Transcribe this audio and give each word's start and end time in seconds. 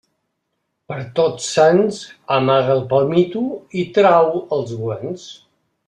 Per 0.91 0.97
Tots 1.19 1.49
Sants, 1.57 1.99
amaga 2.37 2.73
el 2.77 2.81
palmito 2.95 3.45
i 3.83 3.85
trau 3.99 4.31
els 4.59 4.73
guants. 4.85 5.29